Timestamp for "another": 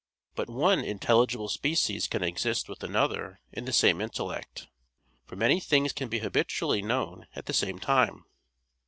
2.83-3.39